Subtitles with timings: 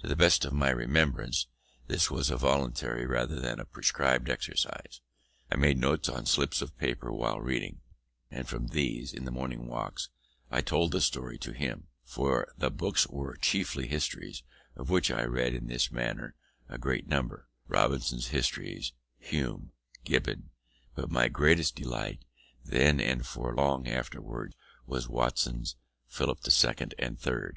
[0.00, 1.46] To the best of my remembrance,
[1.88, 5.02] this was a voluntary rather than a prescribed exercise.
[5.52, 7.82] I made notes on slips of paper while reading,
[8.30, 10.08] and from these in the morning walks,
[10.50, 14.42] I told the story to him; for the books were chiefly histories,
[14.74, 16.34] of which I read in this manner
[16.70, 19.72] a great number: Robertson's histories, Hume,
[20.02, 20.48] Gibbon;
[20.94, 22.24] but my greatest delight,
[22.64, 24.56] then and for long afterwards,
[24.86, 25.76] was Watson's
[26.06, 27.56] Philip the Second and Third.